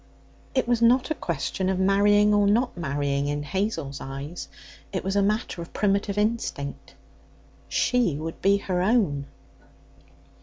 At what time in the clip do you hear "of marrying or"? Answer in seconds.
1.69-2.47